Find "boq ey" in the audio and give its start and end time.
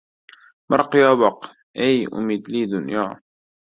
1.23-2.03